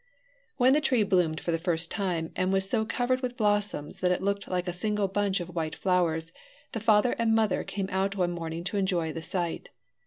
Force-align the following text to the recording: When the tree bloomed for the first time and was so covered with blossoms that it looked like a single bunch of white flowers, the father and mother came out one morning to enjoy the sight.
When 0.57 0.73
the 0.73 0.81
tree 0.81 1.03
bloomed 1.03 1.39
for 1.39 1.51
the 1.51 1.59
first 1.59 1.91
time 1.91 2.31
and 2.35 2.51
was 2.51 2.67
so 2.67 2.85
covered 2.87 3.21
with 3.21 3.37
blossoms 3.37 3.99
that 3.99 4.09
it 4.11 4.23
looked 4.23 4.47
like 4.47 4.67
a 4.67 4.73
single 4.73 5.07
bunch 5.07 5.39
of 5.39 5.53
white 5.53 5.75
flowers, 5.75 6.31
the 6.71 6.79
father 6.79 7.11
and 7.19 7.35
mother 7.35 7.63
came 7.63 7.87
out 7.91 8.15
one 8.15 8.31
morning 8.31 8.63
to 8.63 8.77
enjoy 8.77 9.13
the 9.13 9.21
sight. 9.21 9.69